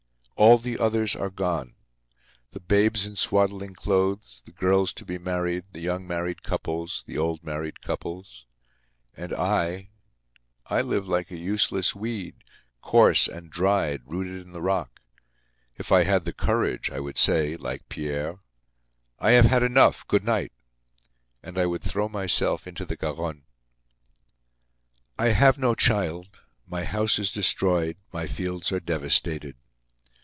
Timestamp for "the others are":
0.57-1.29